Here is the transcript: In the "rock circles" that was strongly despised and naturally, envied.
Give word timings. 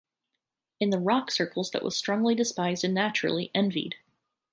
In 0.79 0.89
the 0.89 0.97
"rock 0.97 1.29
circles" 1.29 1.69
that 1.69 1.83
was 1.83 1.95
strongly 1.95 2.33
despised 2.33 2.83
and 2.83 2.91
naturally, 2.95 3.51
envied. 3.53 3.97